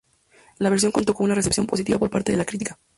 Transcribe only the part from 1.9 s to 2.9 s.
por parte de la crítica.